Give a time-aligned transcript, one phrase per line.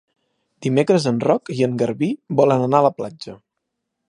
[0.65, 2.11] Dimecres en Roc i en Garbí
[2.41, 3.41] volen anar a la platja.